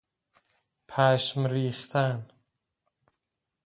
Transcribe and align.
پشم 0.87 1.45
ریختن 1.47 2.27